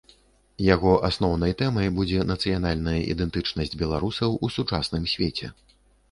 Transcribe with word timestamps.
Яго 0.67 0.91
асноўнай 1.09 1.51
тэмай 1.59 1.91
будзе 1.99 2.23
нацыянальная 2.31 2.95
ідэнтычнасць 3.13 3.75
беларусаў 3.83 4.29
у 4.47 4.49
сучасным 4.55 5.05
свеце. 5.13 5.51